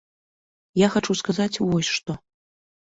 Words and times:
Я 0.81 0.87
хачу 0.97 1.17
сказаць 1.21 1.55
вось 1.67 1.93
што. 2.01 2.21